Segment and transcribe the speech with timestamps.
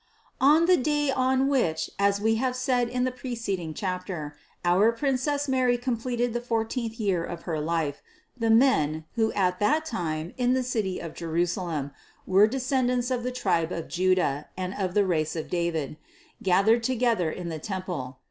[0.39, 4.35] On the day on which, as we have said in the pre ceding chapter,
[4.65, 8.01] our Princess Mary completed the four teenth year of her life,
[8.35, 11.91] the men, who at that time in the city of Jerusalem
[12.25, 15.97] were descendants of the tribe of Juda and of the race of David,
[16.41, 18.17] gathered together in the tem ple.